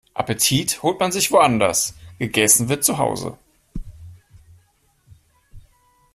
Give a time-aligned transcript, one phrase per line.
[0.15, 3.37] Appetit holt man sich woanders, gegessen wird zu Hause.